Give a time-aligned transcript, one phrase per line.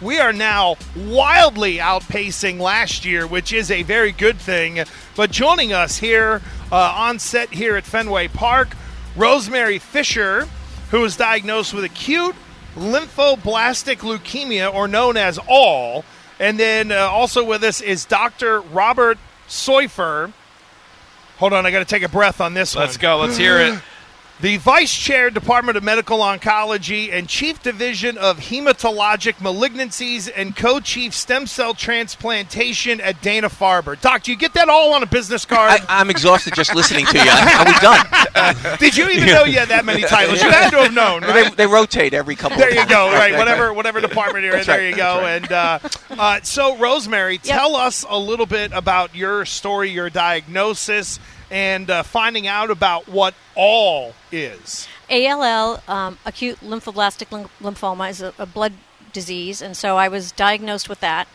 [0.00, 4.84] We are now wildly outpacing last year, which is a very good thing.
[5.16, 6.40] But joining us here
[6.70, 8.76] uh, on set here at Fenway Park,
[9.16, 10.46] Rosemary Fisher,
[10.90, 12.36] who was diagnosed with acute
[12.76, 16.04] lymphoblastic leukemia, or known as ALL.
[16.38, 18.60] And then uh, also with us is Dr.
[18.60, 19.18] Robert
[19.48, 20.32] Soiffer.
[21.38, 22.84] Hold on, I got to take a breath on this one.
[22.84, 23.18] Let's go.
[23.18, 23.80] Let's hear it.
[24.40, 30.78] The Vice Chair, Department of Medical Oncology, and Chief Division of Hematologic Malignancies and Co
[30.78, 34.00] Chief Stem Cell Transplantation at Dana Farber.
[34.00, 35.72] Doc, do you get that all on a business card?
[35.72, 37.28] I, I'm exhausted just listening to you.
[37.28, 38.76] Are we done?
[38.78, 40.40] Did you even know you had that many titles?
[40.40, 41.56] You had to have known, They, right?
[41.56, 42.58] they rotate every couple.
[42.58, 42.90] There you times.
[42.90, 43.10] go.
[43.12, 44.58] Right, whatever, whatever department you're in.
[44.64, 45.20] That's There right, you go.
[45.20, 45.50] that's
[46.10, 51.18] And uh, uh, so, Rosemary, tell us a little bit about your story, your diagnosis,
[51.50, 54.86] and uh, finding out about what all is.
[55.10, 58.74] ALL, um, acute lymphoblastic lym- lymphoma, is a, a blood
[59.12, 61.28] disease, and so I was diagnosed with that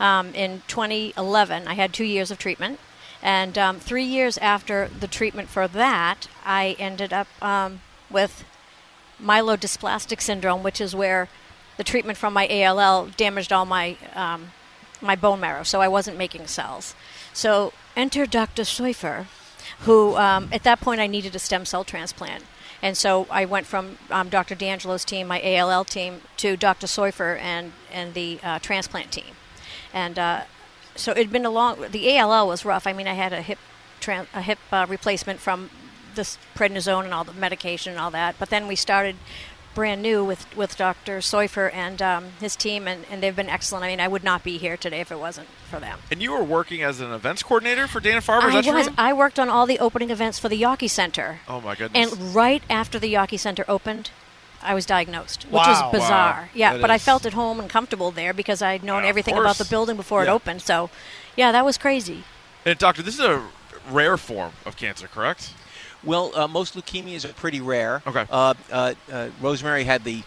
[0.00, 1.68] um, in 2011.
[1.68, 2.80] I had two years of treatment,
[3.22, 8.44] and um, three years after the treatment for that, I ended up um, with
[9.22, 11.28] myelodysplastic syndrome, which is where
[11.76, 14.52] the treatment from my ALL damaged all my um,
[15.00, 16.94] my bone marrow, so I wasn't making cells.
[17.32, 18.64] So enter Dr.
[18.64, 19.28] Schaefer,
[19.80, 22.44] who um, at that point I needed a stem cell transplant.
[22.80, 24.54] And so I went from um, Dr.
[24.54, 26.86] D'Angelo's team, my ALL team, to Dr.
[26.86, 29.34] Soiffer and, and the uh, transplant team.
[29.92, 30.42] And uh,
[30.94, 31.86] so it'd been a long.
[31.90, 32.86] The ALL was rough.
[32.86, 33.58] I mean, I had a hip
[34.06, 35.70] a hip uh, replacement from
[36.14, 38.36] this prednisone and all the medication and all that.
[38.38, 39.16] But then we started
[39.74, 41.18] brand new with, with Dr.
[41.18, 43.84] Soiffer and um, his team, and, and they've been excellent.
[43.84, 46.00] I mean, I would not be here today if it wasn't for them.
[46.10, 48.48] And you were working as an events coordinator for Dana Farber.
[48.48, 48.86] Is I was.
[48.86, 48.94] true?
[48.98, 51.40] I worked on all the opening events for the Yawkey Center.
[51.48, 52.12] Oh my goodness.
[52.12, 54.10] And right after the Yawkey Center opened,
[54.60, 55.82] I was diagnosed, which Wow.
[55.90, 56.40] was bizarre.
[56.42, 56.48] Wow.
[56.54, 59.36] Yeah, That but I felt at home and comfortable there because I'd known Yeah, everything
[59.38, 60.32] about the building before Yeah.
[60.32, 60.62] it opened.
[60.62, 60.90] So,
[61.36, 62.24] yeah, that was crazy.
[62.64, 63.44] and doctor, this is a
[63.88, 65.52] rare form of cancer, correct?
[66.08, 68.02] Well, uh, most leukemias are pretty rare.
[68.06, 68.24] Okay.
[68.30, 70.22] Uh, uh, uh, Rosemary had the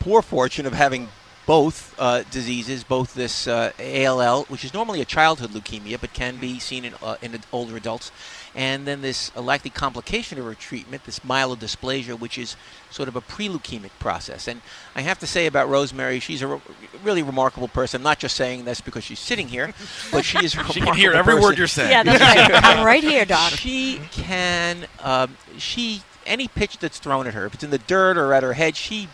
[0.00, 1.08] poor fortune of having
[1.46, 6.36] both uh, diseases, both this uh, ALL, which is normally a childhood leukemia but can
[6.36, 8.10] be seen in, uh, in older adults,
[8.54, 12.56] and then this uh, likely complication of her treatment, this myelodysplasia, which is
[12.90, 14.48] sort of a pre-leukemic process.
[14.48, 14.62] And
[14.94, 16.60] I have to say about Rosemary, she's a re-
[17.02, 18.00] really remarkable person.
[18.00, 19.74] I'm not just saying this because she's sitting here,
[20.10, 21.90] but she is a She can hear remarkable every word you're saying.
[21.90, 22.64] Yeah, that's right.
[22.64, 23.52] I'm right here, Doc.
[23.52, 24.86] She can.
[25.02, 28.42] Um, she any pitch that's thrown at her, if it's in the dirt or at
[28.42, 29.08] her head, she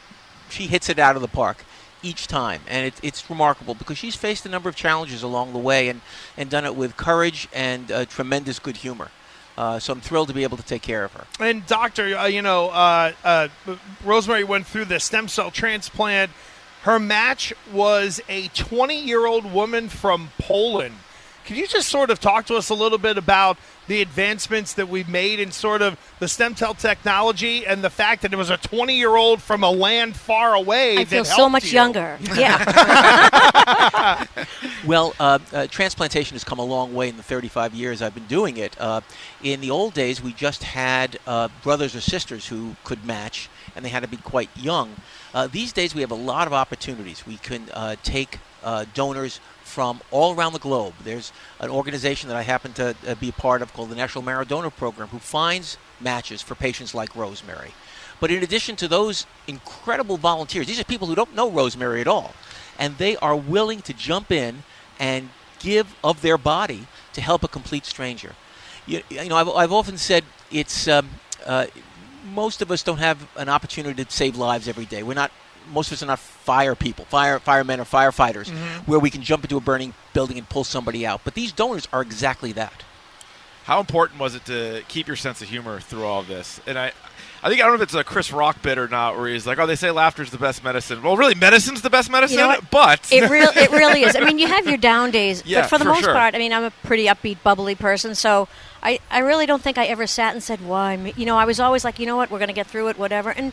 [0.48, 1.64] she hits it out of the park
[2.02, 5.58] each time, and it, it's remarkable because she's faced a number of challenges along the
[5.58, 6.00] way and
[6.36, 9.10] and done it with courage and uh, tremendous good humor.
[9.58, 11.26] Uh, so I'm thrilled to be able to take care of her.
[11.38, 13.48] And doctor, uh, you know, uh, uh,
[14.04, 16.30] Rosemary went through the stem cell transplant.
[16.82, 20.94] Her match was a 20-year-old woman from Poland.
[21.50, 24.88] Can you just sort of talk to us a little bit about the advancements that
[24.88, 28.50] we've made in sort of the stem cell technology and the fact that it was
[28.50, 30.92] a 20-year-old from a land far away?
[30.92, 31.72] I that feel so much you?
[31.72, 32.20] younger.
[32.36, 32.54] Yeah.
[34.86, 38.26] Well, uh, uh, transplantation has come a long way in the 35 years I've been
[38.28, 38.80] doing it.
[38.80, 39.00] Uh,
[39.42, 43.84] in the old days, we just had uh, brothers or sisters who could match, and
[43.84, 44.94] they had to be quite young.
[45.34, 47.26] Uh, these days, we have a lot of opportunities.
[47.26, 50.94] We can uh, take uh, donors from all around the globe.
[51.04, 54.44] There's an organization that I happen to uh, be part of called the National Marrow
[54.44, 57.72] Donor Program who finds matches for patients like Rosemary.
[58.20, 62.06] But in addition to those incredible volunteers, these are people who don't know Rosemary at
[62.06, 62.34] all,
[62.78, 64.62] and they are willing to jump in
[64.98, 68.34] and give of their body to help a complete stranger.
[68.86, 71.08] You, you know, I've, I've often said it's um,
[71.46, 71.66] uh,
[72.32, 75.02] most of us don't have an opportunity to save lives every day.
[75.02, 75.30] We're not.
[75.70, 78.90] Most of us are not fire people, fire firemen or firefighters, mm-hmm.
[78.90, 81.22] where we can jump into a burning building and pull somebody out.
[81.24, 82.84] But these donors are exactly that.
[83.64, 86.60] How important was it to keep your sense of humor through all of this?
[86.66, 86.92] And I,
[87.42, 89.46] I think I don't know if it's a Chris Rock bit or not, where he's
[89.46, 92.46] like, "Oh, they say laughter's the best medicine." Well, really, medicine's the best medicine, You
[92.46, 94.16] know but It real it really is.
[94.16, 96.12] I mean, you have your down days, Yeah, but for the for most sure.
[96.12, 98.48] part, I mean, I'm a pretty upbeat, bubbly person, so
[98.82, 101.44] I, I really don't think I ever sat and said, "Why?" me?" You know, I
[101.44, 102.30] was always like, "You know what?
[102.30, 103.52] We're going to get through it, whatever." And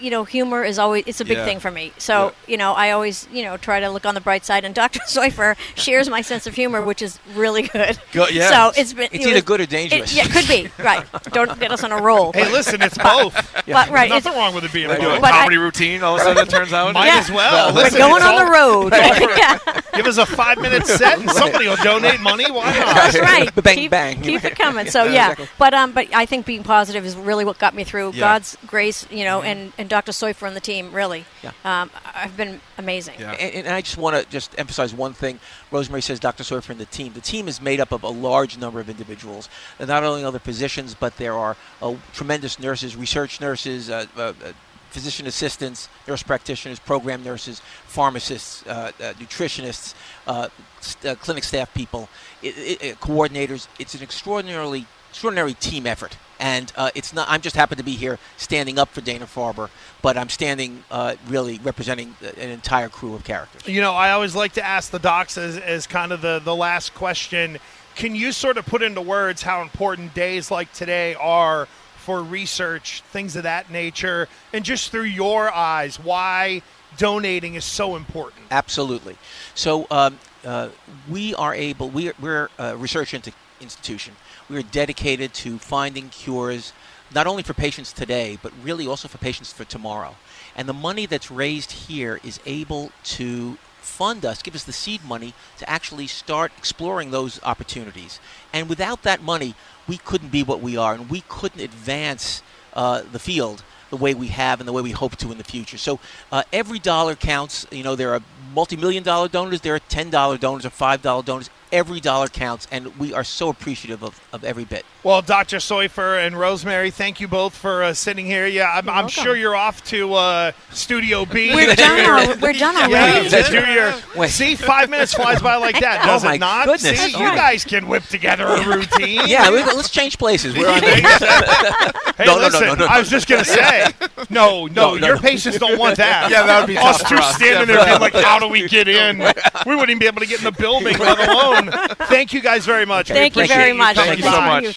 [0.00, 1.44] you know, humor is always it's a big Yeah.
[1.44, 1.92] thing for me.
[1.98, 4.74] So you know, I always you know try to look on the bright side, and
[4.80, 5.00] Dr.
[5.00, 7.98] Soiffer shares my sense of humor, which is really good.
[8.12, 8.48] Go- yeah.
[8.72, 10.14] So it's been It's it either was- good or It, dangerous.
[10.14, 11.04] yeah, could be right.
[11.32, 12.32] Don't get us on a roll.
[12.32, 13.34] Hey, listen, it's both.
[13.66, 15.20] but right, Nothing it's- wrong with it being Do a both.
[15.20, 16.02] But I- comedy routine.
[16.02, 16.92] All of a sudden, it turns out.
[16.94, 17.18] Might Yeah.
[17.18, 17.74] as well.
[17.74, 19.79] we're going on all- the road.
[20.00, 22.50] Yeah, Give us a five minute set, and somebody will donate money.
[22.50, 22.94] Why not?
[22.94, 23.54] that's right.
[23.62, 24.22] Bang, keep, bang.
[24.22, 24.86] Keep it coming.
[24.90, 25.48] So Yeah, yeah, exactly.
[25.58, 28.06] but um, but I think being positive is really what got me through.
[28.06, 28.10] Yeah.
[28.10, 28.20] Mm-hmm.
[28.20, 30.12] God's grace, you know, and and Dr.
[30.12, 31.24] Soiffer and the team really.
[31.42, 31.52] Yeah.
[31.64, 33.14] Um, I've been amazing.
[33.18, 33.32] Yeah.
[33.32, 35.40] And, and I just want to just emphasize one thing.
[35.70, 36.42] Rosemary says Dr.
[36.44, 37.12] Soiffer and the team.
[37.12, 39.48] The team is made up of a large number of individuals.
[39.78, 44.20] And not only other physicians, but there are uh, tremendous nurses, research nurses, uh, uh,
[44.20, 44.52] uh,
[44.90, 49.94] physician assistants, nurse practitioners, program nurses, pharmacists, uh, uh, nutritionists,
[50.26, 50.48] uh,
[50.80, 52.08] st- uh, clinic staff people,
[52.42, 53.68] i i uh, coordinators.
[53.78, 56.16] It's an extraordinarily extraordinary team effort.
[56.38, 57.28] And uh, it's not.
[57.28, 59.68] I'm just happen to be here standing up for Dana Farber,
[60.00, 60.84] but I'm standing
[61.28, 63.68] really representing an entire crew of characters.
[63.68, 66.56] You know, I always like to ask the docs as, as kind of the, the
[66.56, 67.58] last question.
[67.94, 71.68] Can you sort of put into words how important days like today are
[72.10, 76.60] for research, things of that nature, and just through your eyes, why
[76.96, 78.46] donating is so important?
[78.50, 79.16] Absolutely.
[79.54, 80.70] So um, uh,
[81.08, 81.88] we are able.
[81.88, 83.14] We are, we're a research
[83.60, 84.16] institution.
[84.48, 86.72] We are dedicated to finding cures,
[87.14, 90.16] not only for patients today, but really also for patients for tomorrow.
[90.56, 95.04] And the money that's raised here is able to fund us, give us the seed
[95.04, 98.20] money to actually start exploring those opportunities.
[98.52, 99.54] And without that money,
[99.88, 102.42] we couldn't be what we are, and we couldn't advance
[102.74, 105.44] uh, the field the way we have and the way we hope to in the
[105.44, 105.76] future.
[105.76, 105.98] So
[106.30, 107.66] uh, every dollar counts.
[107.70, 108.22] You know, there are
[108.54, 111.50] multi-million dollar donors, there are ten dollar donors, or five dollar donors.
[111.72, 114.84] Every dollar counts, and we are so appreciative of, of every bit.
[115.02, 115.56] Well, Dr.
[115.56, 118.46] Soiffer and Rosemary, thank you both for uh, sitting here.
[118.46, 121.54] Yeah, I'm, I'm sure you're off to uh, Studio B.
[121.54, 122.00] We're done.
[122.28, 123.28] al- We're done Yeah, already.
[123.30, 124.28] to do your, Wait.
[124.30, 126.66] see, five minutes flies by like that, Oh, my it not?
[126.66, 127.00] goodness.
[127.00, 129.22] See, you guys can whip together a routine.
[129.26, 130.54] Yeah, we, let's change places.
[130.54, 130.80] We're on.
[132.20, 133.86] Hey, No, no, no, listen, no, no, I was just gonna say,
[134.28, 135.20] no, no, No, no, your no.
[135.22, 136.30] patients don't want that.
[136.30, 137.36] Yeah, that would be Us two for us.
[137.36, 139.20] standing there being like, how do we get in?
[139.64, 141.70] We wouldn't even be able to get in the building, let alone.
[142.08, 143.08] Thank you guys very much.
[143.08, 143.96] We Thank you very much.
[143.96, 144.76] Thank you so much.